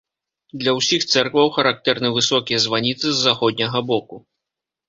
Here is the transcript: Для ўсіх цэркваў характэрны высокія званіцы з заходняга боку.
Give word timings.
Для 0.61 0.71
ўсіх 0.77 1.01
цэркваў 1.13 1.51
характэрны 1.59 2.09
высокія 2.17 2.63
званіцы 2.65 3.05
з 3.11 3.15
заходняга 3.27 3.79
боку. 3.93 4.15